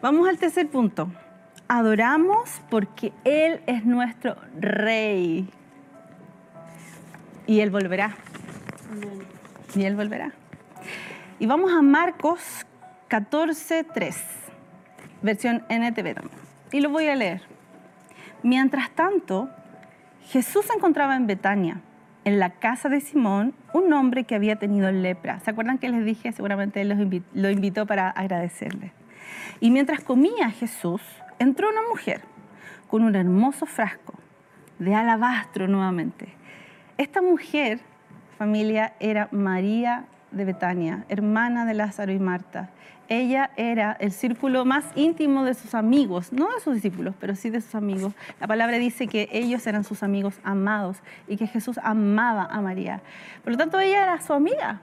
Vamos 0.00 0.28
al 0.28 0.38
tercer 0.38 0.68
punto. 0.68 1.10
Adoramos 1.66 2.62
porque 2.70 3.12
Él 3.24 3.60
es 3.66 3.84
nuestro 3.84 4.36
rey. 4.58 5.48
Y 7.46 7.60
Él 7.60 7.70
volverá. 7.70 8.16
Y 9.74 9.84
Él 9.84 9.96
volverá. 9.96 10.32
Y 11.38 11.46
vamos 11.46 11.72
a 11.72 11.82
Marcos 11.82 12.66
14, 13.08 13.84
3, 13.84 14.16
versión 15.22 15.64
NTV 15.68 16.14
también. 16.14 16.38
Y 16.72 16.80
lo 16.80 16.90
voy 16.90 17.08
a 17.08 17.16
leer. 17.16 17.42
Mientras 18.42 18.90
tanto, 18.90 19.48
Jesús 20.28 20.66
se 20.66 20.74
encontraba 20.74 21.16
en 21.16 21.26
Betania, 21.26 21.80
en 22.24 22.38
la 22.38 22.50
casa 22.50 22.88
de 22.88 23.00
Simón, 23.00 23.54
un 23.72 23.92
hombre 23.92 24.24
que 24.24 24.34
había 24.34 24.56
tenido 24.56 24.90
lepra. 24.90 25.40
¿Se 25.40 25.50
acuerdan 25.50 25.78
que 25.78 25.88
les 25.88 26.04
dije? 26.04 26.32
Seguramente 26.32 26.80
él 26.80 27.22
lo 27.34 27.50
invitó 27.50 27.86
para 27.86 28.10
agradecerle. 28.10 28.92
Y 29.60 29.70
mientras 29.70 30.00
comía 30.00 30.50
Jesús, 30.50 31.02
entró 31.38 31.68
una 31.68 31.82
mujer 31.88 32.22
con 32.88 33.02
un 33.02 33.14
hermoso 33.14 33.66
frasco 33.66 34.14
de 34.78 34.94
alabastro 34.94 35.68
nuevamente. 35.68 36.28
Esta 36.96 37.22
mujer, 37.22 37.80
familia, 38.38 38.94
era 39.00 39.28
María 39.30 40.06
de 40.30 40.44
Betania, 40.44 41.04
hermana 41.08 41.64
de 41.64 41.74
Lázaro 41.74 42.12
y 42.12 42.18
Marta. 42.18 42.70
Ella 43.08 43.50
era 43.56 43.92
el 44.00 44.12
círculo 44.12 44.66
más 44.66 44.84
íntimo 44.94 45.44
de 45.44 45.54
sus 45.54 45.74
amigos, 45.74 46.30
no 46.30 46.52
de 46.52 46.60
sus 46.60 46.74
discípulos, 46.74 47.14
pero 47.18 47.34
sí 47.34 47.48
de 47.48 47.62
sus 47.62 47.74
amigos. 47.74 48.12
La 48.38 48.46
palabra 48.46 48.76
dice 48.76 49.08
que 49.08 49.30
ellos 49.32 49.66
eran 49.66 49.82
sus 49.84 50.02
amigos 50.02 50.34
amados 50.42 50.98
y 51.26 51.38
que 51.38 51.46
Jesús 51.46 51.78
amaba 51.82 52.44
a 52.44 52.60
María. 52.60 53.00
Por 53.42 53.52
lo 53.52 53.58
tanto, 53.58 53.80
ella 53.80 54.02
era 54.02 54.20
su 54.20 54.34
amiga. 54.34 54.82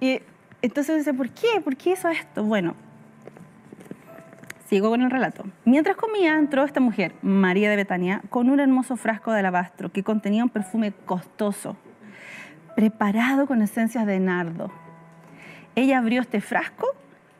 Y 0.00 0.20
entonces 0.60 0.98
dice, 0.98 1.14
¿por 1.14 1.30
qué? 1.30 1.60
¿Por 1.62 1.76
qué 1.76 1.92
hizo 1.92 2.08
esto? 2.08 2.44
Bueno, 2.44 2.74
Sigo 4.68 4.88
con 4.88 5.02
el 5.02 5.10
relato. 5.10 5.44
Mientras 5.66 5.94
comía, 5.94 6.38
entró 6.38 6.64
esta 6.64 6.80
mujer, 6.80 7.14
María 7.20 7.68
de 7.68 7.76
Betania, 7.76 8.22
con 8.30 8.48
un 8.48 8.60
hermoso 8.60 8.96
frasco 8.96 9.30
de 9.30 9.40
alabastro 9.40 9.92
que 9.92 10.02
contenía 10.02 10.42
un 10.42 10.50
perfume 10.50 10.92
costoso. 11.04 11.76
preparado 12.74 13.46
con 13.46 13.62
esencias 13.62 14.04
de 14.04 14.18
nardo. 14.18 14.68
Ella 15.76 15.98
abrió 15.98 16.22
este 16.22 16.40
frasco 16.40 16.88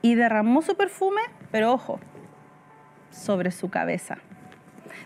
y 0.04 0.16
derramó 0.16 0.60
su 0.60 0.76
perfume, 0.76 1.22
pero 1.50 1.72
ojo, 1.72 1.98
sobre 3.10 3.50
su 3.50 3.70
cabeza. 3.70 4.18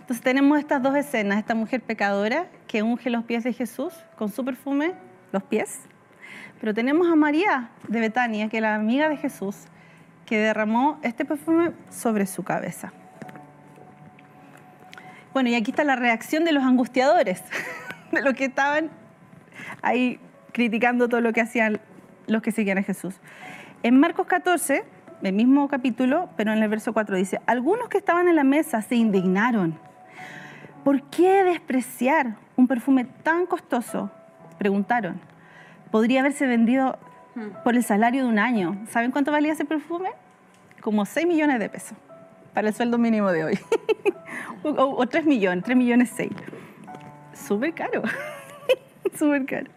Entonces 0.01 0.25
tenemos 0.25 0.59
estas 0.59 0.83
dos 0.83 0.97
escenas, 0.97 1.39
esta 1.39 1.55
mujer 1.55 1.83
pecadora 1.83 2.49
que 2.67 2.83
unge 2.83 3.09
los 3.09 3.23
pies 3.23 3.45
de 3.45 3.53
Jesús 3.53 3.95
con 4.17 4.29
su 4.29 4.45
perfume, 4.45 4.95
los 5.31 5.45
pies, 5.45 5.83
pero 6.59 6.75
tenemos 6.75 7.07
a 7.07 7.15
María 7.15 7.71
de 7.87 8.01
Betania, 8.01 8.49
que 8.49 8.57
es 8.57 8.63
la 8.63 8.75
amiga 8.75 9.09
de 9.09 9.17
Jesús, 9.17 9.69
que 10.27 10.37
derramó 10.37 10.99
este 11.05 11.25
perfume 11.25 11.75
sobre 11.91 12.27
su 12.27 12.43
cabeza. 12.43 12.93
Bueno, 15.33 15.49
y 15.49 15.55
aquí 15.55 15.71
está 15.71 15.85
la 15.85 15.95
reacción 15.95 16.45
de 16.45 16.51
los 16.51 16.65
angustiadores, 16.65 17.45
de 18.11 18.21
los 18.21 18.35
que 18.35 18.47
estaban 18.47 18.91
ahí 19.81 20.19
criticando 20.51 21.09
todo 21.09 21.21
lo 21.21 21.33
que 21.33 21.41
hacían 21.41 21.81
los 22.27 22.43
que 22.43 22.53
seguían 22.53 22.79
a 22.79 22.83
Jesús. 22.83 23.15
En 23.83 24.01
Marcos 24.01 24.27
14, 24.27 24.85
el 25.23 25.33
mismo 25.33 25.69
capítulo, 25.69 26.29
pero 26.37 26.53
en 26.53 26.63
el 26.63 26.69
verso 26.69 26.93
4 26.93 27.17
dice, 27.17 27.41
algunos 27.47 27.89
que 27.89 27.99
estaban 27.99 28.29
en 28.29 28.35
la 28.35 28.45
mesa 28.45 28.83
se 28.83 28.97
indignaron. 28.97 29.79
¿Por 30.83 31.03
qué 31.03 31.45
despreciar 31.45 32.37
un 32.57 32.67
perfume 32.67 33.05
tan 33.05 33.47
costoso? 33.47 34.11
Preguntaron. 34.59 35.21
Podría 35.93 36.21
haberse 36.21 36.47
vendido 36.47 36.99
por 37.63 37.77
el 37.77 37.85
salario 37.85 38.25
de 38.25 38.29
un 38.29 38.39
año. 38.39 38.85
¿Saben 38.89 39.13
cuánto 39.13 39.31
valía 39.31 39.53
ese 39.53 39.65
perfume? 39.65 40.11
Como 40.81 41.05
6 41.05 41.27
millones 41.27 41.61
de 41.61 41.69
pesos 41.69 41.97
para 42.55 42.69
el 42.69 42.75
sueldo 42.75 42.99
mínimo 42.99 43.31
de 43.31 43.45
hoy. 43.45 43.59
o, 44.65 45.07
3 45.07 45.25
millones, 45.25 45.63
3 45.63 45.77
millones 45.77 46.13
6. 46.17 46.33
Súper 47.33 47.73
caro, 47.75 48.03
súper 49.17 49.47
caro. 49.47 49.71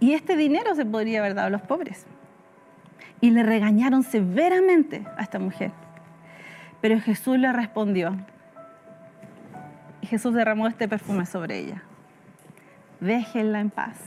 Y 0.00 0.14
este 0.14 0.36
dinero 0.36 0.74
se 0.74 0.86
podría 0.86 1.20
haber 1.20 1.34
dado 1.34 1.48
a 1.48 1.50
los 1.50 1.62
pobres. 1.62 2.06
Y 3.20 3.30
le 3.30 3.42
regañaron 3.42 4.02
severamente 4.02 5.04
a 5.16 5.22
esta 5.22 5.38
mujer. 5.38 5.72
Pero 6.80 7.00
Jesús 7.00 7.38
le 7.38 7.52
respondió. 7.52 8.16
Y 10.00 10.06
Jesús 10.06 10.34
derramó 10.34 10.68
este 10.68 10.86
perfume 10.86 11.26
sobre 11.26 11.58
ella. 11.58 11.82
Déjenla 13.00 13.60
en 13.60 13.70
paz. 13.70 13.98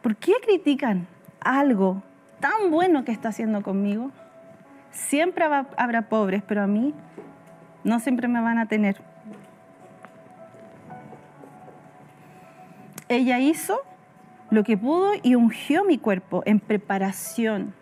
¿Por 0.00 0.16
qué 0.16 0.34
critican 0.44 1.06
algo 1.40 2.02
tan 2.40 2.70
bueno 2.70 3.04
que 3.04 3.12
está 3.12 3.30
haciendo 3.30 3.62
conmigo? 3.62 4.10
Siempre 4.90 5.44
habrá 5.44 6.02
pobres, 6.02 6.42
pero 6.46 6.62
a 6.62 6.66
mí 6.66 6.94
no 7.82 7.98
siempre 7.98 8.28
me 8.28 8.40
van 8.40 8.58
a 8.58 8.66
tener. 8.66 9.00
Ella 13.08 13.40
hizo 13.40 13.80
lo 14.52 14.64
que 14.64 14.76
pudo 14.76 15.12
y 15.22 15.34
ungió 15.34 15.82
mi 15.82 15.96
cuerpo 15.96 16.42
en 16.44 16.60
preparación 16.60 17.72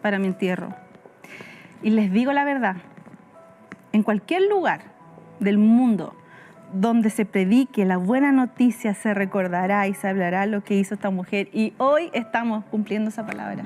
para 0.00 0.20
mi 0.20 0.28
entierro. 0.28 0.72
Y 1.82 1.90
les 1.90 2.12
digo 2.12 2.32
la 2.32 2.44
verdad, 2.44 2.76
en 3.92 4.04
cualquier 4.04 4.42
lugar 4.42 4.80
del 5.40 5.58
mundo 5.58 6.14
donde 6.72 7.10
se 7.10 7.24
predique 7.24 7.84
la 7.84 7.96
buena 7.96 8.30
noticia, 8.30 8.94
se 8.94 9.12
recordará 9.12 9.88
y 9.88 9.94
se 9.94 10.06
hablará 10.06 10.46
lo 10.46 10.62
que 10.62 10.74
hizo 10.74 10.94
esta 10.94 11.10
mujer. 11.10 11.48
Y 11.52 11.74
hoy 11.78 12.10
estamos 12.12 12.64
cumpliendo 12.66 13.08
esa 13.08 13.26
palabra. 13.26 13.64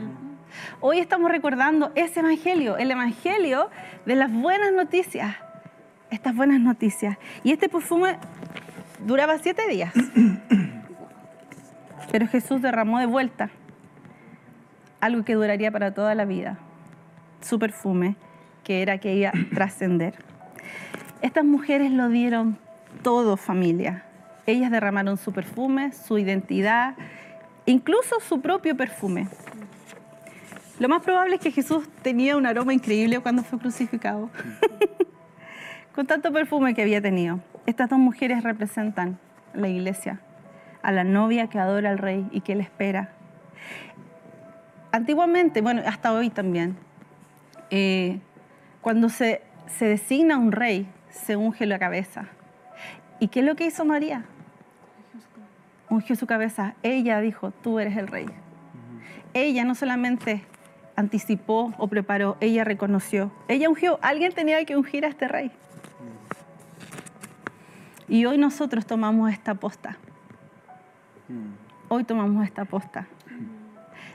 Hoy 0.80 1.00
estamos 1.00 1.30
recordando 1.30 1.92
ese 1.96 2.20
evangelio, 2.20 2.78
el 2.78 2.90
evangelio 2.90 3.68
de 4.06 4.16
las 4.16 4.32
buenas 4.32 4.72
noticias, 4.72 5.36
estas 6.10 6.34
buenas 6.34 6.60
noticias. 6.60 7.18
Y 7.44 7.52
este 7.52 7.68
perfume 7.68 8.16
duraba 9.04 9.36
siete 9.36 9.68
días. 9.68 9.92
Pero 12.12 12.28
Jesús 12.28 12.60
derramó 12.60 12.98
de 12.98 13.06
vuelta 13.06 13.48
algo 15.00 15.24
que 15.24 15.34
duraría 15.34 15.72
para 15.72 15.94
toda 15.94 16.14
la 16.14 16.26
vida, 16.26 16.58
su 17.40 17.58
perfume, 17.58 18.16
que 18.64 18.82
era 18.82 18.98
que 18.98 19.14
iba 19.14 19.30
a 19.30 19.32
trascender. 19.54 20.14
Estas 21.22 21.44
mujeres 21.46 21.90
lo 21.90 22.10
dieron 22.10 22.58
todo, 23.02 23.38
familia. 23.38 24.04
Ellas 24.44 24.70
derramaron 24.70 25.16
su 25.16 25.32
perfume, 25.32 25.92
su 25.92 26.18
identidad, 26.18 26.96
incluso 27.64 28.20
su 28.20 28.42
propio 28.42 28.76
perfume. 28.76 29.28
Lo 30.78 30.90
más 30.90 31.02
probable 31.02 31.36
es 31.36 31.40
que 31.40 31.50
Jesús 31.50 31.88
tenía 32.02 32.36
un 32.36 32.44
aroma 32.44 32.74
increíble 32.74 33.20
cuando 33.20 33.42
fue 33.42 33.58
crucificado, 33.58 34.28
con 35.94 36.06
tanto 36.06 36.30
perfume 36.30 36.74
que 36.74 36.82
había 36.82 37.00
tenido. 37.00 37.40
Estas 37.64 37.88
dos 37.88 37.98
mujeres 37.98 38.42
representan 38.42 39.18
la 39.54 39.68
iglesia, 39.68 40.20
a 40.82 40.92
la 40.92 41.04
novia 41.04 41.48
que 41.48 41.58
adora 41.58 41.90
al 41.90 41.98
rey 41.98 42.26
y 42.32 42.40
que 42.40 42.54
le 42.54 42.62
espera. 42.62 43.10
Antiguamente, 44.90 45.60
bueno, 45.60 45.82
hasta 45.86 46.12
hoy 46.12 46.30
también, 46.30 46.76
eh, 47.70 48.20
cuando 48.80 49.08
se, 49.08 49.42
se 49.66 49.86
designa 49.86 50.36
un 50.36 50.52
rey, 50.52 50.86
se 51.08 51.36
unge 51.36 51.66
la 51.66 51.78
cabeza. 51.78 52.26
¿Y 53.20 53.28
qué 53.28 53.40
es 53.40 53.46
lo 53.46 53.54
que 53.54 53.66
hizo 53.66 53.84
María? 53.84 54.24
Ungió 55.88 56.16
su 56.16 56.26
cabeza. 56.26 56.74
Ella 56.82 57.20
dijo, 57.20 57.50
tú 57.50 57.78
eres 57.78 57.96
el 57.96 58.08
rey. 58.08 58.26
Ella 59.34 59.64
no 59.64 59.74
solamente 59.74 60.44
anticipó 60.96 61.72
o 61.78 61.88
preparó, 61.88 62.36
ella 62.40 62.64
reconoció. 62.64 63.30
Ella 63.48 63.68
ungió. 63.68 63.98
Alguien 64.02 64.32
tenía 64.32 64.64
que 64.64 64.76
ungir 64.76 65.04
a 65.04 65.08
este 65.08 65.28
rey. 65.28 65.50
Y 68.08 68.26
hoy 68.26 68.36
nosotros 68.36 68.86
tomamos 68.86 69.32
esta 69.32 69.54
posta. 69.54 69.96
Hoy 71.88 72.04
tomamos 72.04 72.44
esta 72.44 72.64
posta. 72.64 73.06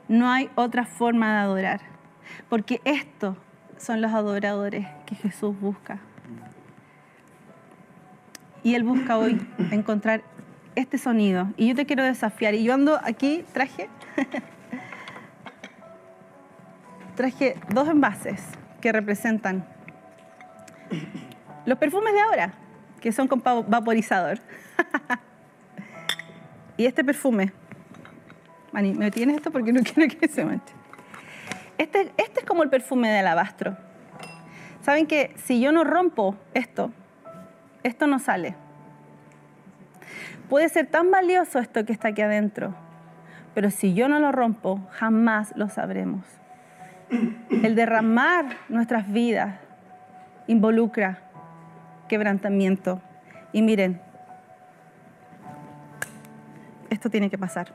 No 0.07 0.29
hay 0.29 0.49
otra 0.55 0.85
forma 0.85 1.33
de 1.33 1.39
adorar, 1.39 1.81
porque 2.49 2.81
estos 2.85 3.35
son 3.77 4.01
los 4.01 4.13
adoradores 4.13 4.87
que 5.05 5.15
Jesús 5.15 5.59
busca. 5.59 5.99
Y 8.63 8.75
Él 8.75 8.83
busca 8.83 9.17
hoy 9.17 9.45
encontrar 9.71 10.23
este 10.75 10.97
sonido. 10.97 11.49
Y 11.57 11.67
yo 11.67 11.75
te 11.75 11.85
quiero 11.85 12.03
desafiar. 12.03 12.53
Y 12.53 12.63
yo 12.63 12.73
ando 12.73 12.99
aquí, 13.03 13.43
traje, 13.53 13.89
traje 17.15 17.59
dos 17.69 17.87
envases 17.87 18.43
que 18.81 18.91
representan 18.91 19.65
los 21.65 21.77
perfumes 21.77 22.13
de 22.13 22.21
ahora, 22.21 22.53
que 23.01 23.11
son 23.11 23.27
con 23.27 23.41
vaporizador. 23.41 24.39
Y 26.77 26.85
este 26.85 27.03
perfume, 27.03 27.51
Mani, 28.71 28.93
¿me 28.93 29.09
tienes 29.11 29.37
esto? 29.37 29.51
Porque 29.51 29.73
no 29.73 29.81
quiero 29.93 30.15
que 30.15 30.27
se 30.27 30.45
manche. 30.45 30.73
Este, 31.77 32.11
este 32.17 32.39
es 32.39 32.45
como 32.45 32.63
el 32.63 32.69
perfume 32.69 33.09
de 33.09 33.19
alabastro. 33.19 33.77
Saben 34.81 35.07
que 35.07 35.33
si 35.35 35.59
yo 35.59 35.71
no 35.71 35.83
rompo 35.83 36.35
esto, 36.53 36.91
esto 37.83 38.07
no 38.07 38.19
sale. 38.19 38.55
Puede 40.49 40.69
ser 40.69 40.87
tan 40.87 41.11
valioso 41.11 41.59
esto 41.59 41.83
que 41.85 41.91
está 41.91 42.09
aquí 42.09 42.21
adentro, 42.21 42.73
pero 43.53 43.69
si 43.69 43.93
yo 43.93 44.07
no 44.07 44.19
lo 44.19 44.31
rompo, 44.31 44.79
jamás 44.91 45.53
lo 45.57 45.67
sabremos. 45.67 46.25
El 47.09 47.75
derramar 47.75 48.45
nuestras 48.69 49.11
vidas 49.11 49.59
involucra 50.47 51.19
quebrantamiento. 52.07 53.01
Y 53.51 53.61
miren, 53.61 54.01
esto 56.89 57.09
tiene 57.09 57.29
que 57.29 57.37
pasar 57.37 57.73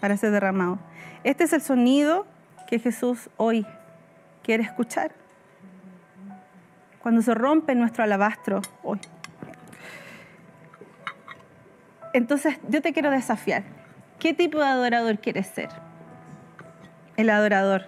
para 0.00 0.16
ser 0.16 0.30
derramado. 0.30 0.78
Este 1.24 1.44
es 1.44 1.52
el 1.52 1.60
sonido 1.60 2.26
que 2.66 2.78
Jesús 2.78 3.28
hoy 3.36 3.66
quiere 4.42 4.62
escuchar. 4.62 5.12
Cuando 7.02 7.22
se 7.22 7.34
rompe 7.34 7.74
nuestro 7.74 8.04
alabastro 8.04 8.60
hoy. 8.82 9.00
Entonces 12.12 12.58
yo 12.68 12.82
te 12.82 12.92
quiero 12.92 13.10
desafiar. 13.10 13.62
¿Qué 14.18 14.34
tipo 14.34 14.58
de 14.58 14.66
adorador 14.66 15.18
quieres 15.18 15.46
ser? 15.46 15.68
¿El 17.16 17.30
adorador 17.30 17.86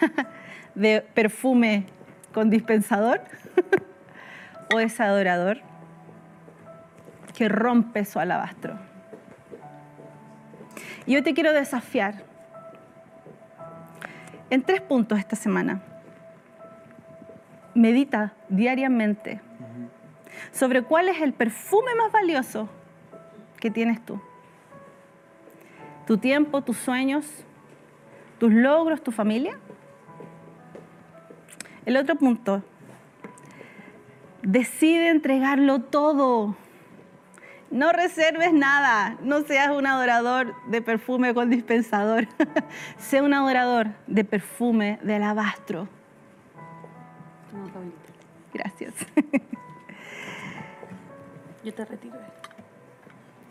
de 0.74 1.00
perfume 1.14 1.86
con 2.32 2.50
dispensador? 2.50 3.22
¿O 4.74 4.80
ese 4.80 5.02
adorador 5.02 5.58
que 7.36 7.48
rompe 7.48 8.04
su 8.04 8.20
alabastro? 8.20 8.78
Y 11.06 11.12
yo 11.12 11.22
te 11.22 11.34
quiero 11.34 11.52
desafiar 11.52 12.24
en 14.50 14.62
tres 14.62 14.80
puntos 14.80 15.18
esta 15.18 15.36
semana. 15.36 15.82
Medita 17.74 18.32
diariamente 18.48 19.40
sobre 20.52 20.82
cuál 20.82 21.08
es 21.08 21.20
el 21.20 21.32
perfume 21.32 21.94
más 21.96 22.12
valioso 22.12 22.68
que 23.58 23.70
tienes 23.70 24.04
tú. 24.04 24.20
Tu 26.06 26.18
tiempo, 26.18 26.62
tus 26.62 26.76
sueños, 26.76 27.26
tus 28.38 28.52
logros, 28.52 29.02
tu 29.02 29.10
familia. 29.10 29.58
El 31.86 31.96
otro 31.96 32.14
punto, 32.16 32.62
decide 34.42 35.08
entregarlo 35.08 35.80
todo. 35.80 36.56
No 37.74 37.90
reserves 37.90 38.52
nada. 38.52 39.16
No 39.20 39.42
seas 39.42 39.70
un 39.70 39.84
adorador 39.84 40.54
de 40.68 40.80
perfume 40.80 41.34
con 41.34 41.50
dispensador. 41.50 42.28
sé 42.98 43.20
un 43.20 43.34
adorador 43.34 43.88
de 44.06 44.22
perfume 44.22 45.00
de 45.02 45.16
alabastro. 45.16 45.88
Gracias. 48.52 48.94
Yo 51.64 51.74
te 51.74 51.84
retiro. 51.84 52.14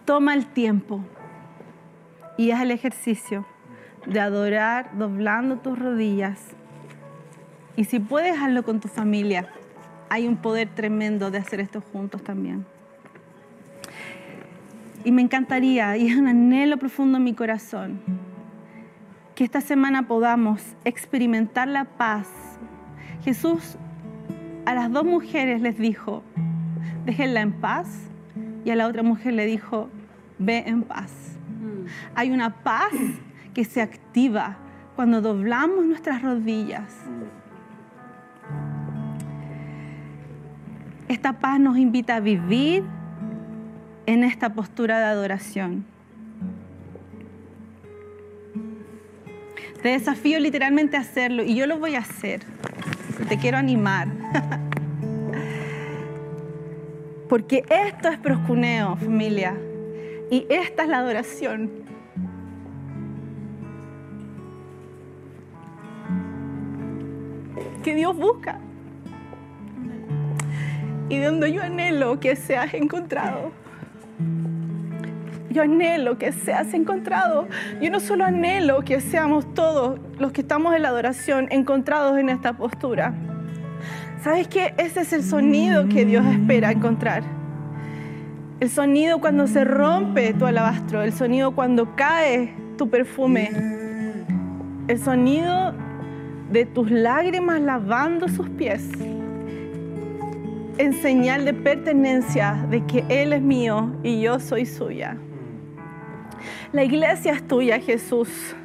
Toma 0.05 0.35
el 0.35 0.45
tiempo 0.45 1.03
y 2.37 2.51
haz 2.51 2.61
el 2.61 2.71
ejercicio 2.71 3.45
de 4.05 4.21
adorar 4.21 4.91
doblando 4.97 5.57
tus 5.57 5.77
rodillas. 5.77 6.39
Y 7.75 7.83
si 7.83 7.99
puedes, 7.99 8.39
hazlo 8.39 8.63
con 8.63 8.79
tu 8.79 8.87
familia. 8.87 9.49
Hay 10.07 10.29
un 10.29 10.37
poder 10.37 10.69
tremendo 10.69 11.29
de 11.29 11.39
hacer 11.39 11.59
esto 11.59 11.81
juntos 11.81 12.23
también. 12.23 12.65
Y 15.05 15.11
me 15.11 15.21
encantaría, 15.21 15.97
y 15.97 16.07
es 16.07 16.15
un 16.15 16.27
anhelo 16.27 16.77
profundo 16.77 17.17
en 17.17 17.23
mi 17.25 17.33
corazón, 17.33 17.99
que 19.35 19.43
esta 19.43 19.59
semana 19.59 20.07
podamos 20.07 20.61
experimentar 20.85 21.67
la 21.67 21.85
paz. 21.85 22.29
Jesús 23.23 23.77
a 24.65 24.73
las 24.73 24.91
dos 24.91 25.03
mujeres 25.03 25.61
les 25.61 25.77
dijo, 25.77 26.23
déjenla 27.05 27.41
en 27.41 27.51
paz, 27.51 28.09
y 28.63 28.69
a 28.69 28.75
la 28.75 28.87
otra 28.87 29.03
mujer 29.03 29.33
le 29.33 29.45
dijo, 29.45 29.89
ve 30.39 30.63
en 30.65 30.83
paz. 30.83 31.37
Mm. 31.59 31.85
Hay 32.15 32.31
una 32.31 32.63
paz 32.63 32.93
que 33.53 33.65
se 33.65 33.81
activa 33.81 34.57
cuando 34.95 35.21
doblamos 35.21 35.85
nuestras 35.85 36.21
rodillas. 36.21 36.93
Esta 41.09 41.33
paz 41.39 41.59
nos 41.59 41.77
invita 41.77 42.15
a 42.15 42.19
vivir 42.21 42.83
en 44.05 44.23
esta 44.23 44.53
postura 44.53 44.99
de 44.99 45.05
adoración. 45.05 45.85
Te 49.81 49.89
desafío 49.89 50.39
literalmente 50.39 50.95
a 50.95 51.01
hacerlo 51.01 51.43
y 51.43 51.55
yo 51.55 51.67
lo 51.67 51.77
voy 51.77 51.95
a 51.95 51.99
hacer. 51.99 52.41
Te 53.27 53.37
quiero 53.37 53.57
animar. 53.57 54.07
Porque 57.29 57.65
esto 57.69 58.09
es 58.09 58.17
proscuneo, 58.17 58.95
familia. 58.95 59.57
Y 60.31 60.45
esta 60.49 60.83
es 60.83 60.89
la 60.89 60.99
adoración. 60.99 61.69
Que 67.83 67.95
Dios 67.95 68.15
busca. 68.15 68.59
Y 71.09 71.19
donde 71.19 71.51
yo 71.51 71.61
anhelo 71.61 72.19
que 72.19 72.35
seas 72.35 72.73
encontrado. 72.73 73.62
Yo 75.53 75.61
anhelo 75.61 76.17
que 76.17 76.31
seas 76.31 76.73
encontrado. 76.73 77.47
Yo 77.79 77.91
no 77.91 77.99
solo 77.99 78.25
anhelo 78.25 78.81
que 78.81 78.99
seamos 78.99 79.53
todos 79.53 79.99
los 80.17 80.31
que 80.31 80.41
estamos 80.41 80.75
en 80.75 80.81
la 80.81 80.89
adoración 80.89 81.47
encontrados 81.51 82.17
en 82.17 82.29
esta 82.29 82.53
postura. 82.53 83.13
¿Sabes 84.23 84.47
qué? 84.47 84.73
Ese 84.79 85.01
es 85.01 85.13
el 85.13 85.23
sonido 85.23 85.87
que 85.87 86.05
Dios 86.05 86.25
espera 86.25 86.71
encontrar. 86.71 87.21
El 88.61 88.69
sonido 88.71 89.19
cuando 89.19 89.45
se 89.45 89.63
rompe 89.63 90.33
tu 90.33 90.47
alabastro, 90.47 91.03
el 91.03 91.13
sonido 91.13 91.53
cuando 91.53 91.95
cae 91.95 92.55
tu 92.75 92.89
perfume, 92.89 93.51
el 94.87 94.99
sonido 94.99 95.75
de 96.51 96.65
tus 96.65 96.89
lágrimas 96.89 97.61
lavando 97.61 98.27
sus 98.27 98.49
pies, 98.49 98.89
en 100.79 100.93
señal 100.93 101.45
de 101.45 101.53
pertenencia 101.53 102.65
de 102.71 102.83
que 102.85 103.05
Él 103.09 103.33
es 103.33 103.41
mío 103.43 103.91
y 104.01 104.19
yo 104.21 104.39
soy 104.39 104.65
suya. 104.65 105.15
La 106.71 106.83
iglesia 106.83 107.33
es 107.33 107.47
tuya, 107.47 107.79
Jesús. 107.79 108.55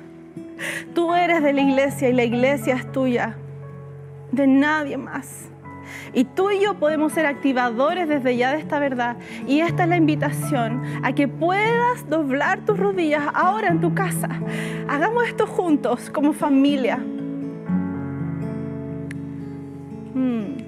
Tú 0.94 1.14
eres 1.14 1.42
de 1.42 1.52
la 1.52 1.60
iglesia 1.60 2.08
y 2.08 2.12
la 2.12 2.24
iglesia 2.24 2.74
es 2.74 2.90
tuya, 2.92 3.36
de 4.32 4.46
nadie 4.46 4.96
más. 4.96 5.48
Y 6.12 6.24
tú 6.24 6.50
y 6.50 6.60
yo 6.60 6.74
podemos 6.74 7.12
ser 7.12 7.26
activadores 7.26 8.08
desde 8.08 8.36
ya 8.36 8.52
de 8.52 8.58
esta 8.58 8.78
verdad. 8.78 9.16
Y 9.46 9.60
esta 9.60 9.84
es 9.84 9.88
la 9.88 9.96
invitación 9.96 10.82
a 11.02 11.12
que 11.12 11.28
puedas 11.28 12.08
doblar 12.08 12.64
tus 12.64 12.78
rodillas 12.78 13.22
ahora 13.34 13.68
en 13.68 13.80
tu 13.80 13.94
casa. 13.94 14.28
Hagamos 14.88 15.26
esto 15.26 15.46
juntos 15.46 16.10
como 16.10 16.32
familia. 16.32 16.96
Hmm. 20.14 20.67